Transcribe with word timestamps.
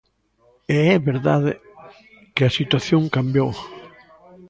E 0.75 0.77
é 0.95 0.97
verdade 1.11 1.51
que 2.35 2.43
a 2.45 2.55
situación 2.59 3.03
cambiou. 3.15 3.51